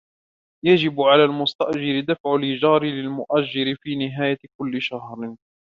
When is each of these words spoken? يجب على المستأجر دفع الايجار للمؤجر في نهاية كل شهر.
يجب 0.65 1.01
على 1.01 1.23
المستأجر 1.25 1.99
دفع 1.99 2.35
الايجار 2.35 2.83
للمؤجر 2.83 3.75
في 3.83 3.95
نهاية 3.95 4.37
كل 4.59 4.81
شهر. 4.81 5.35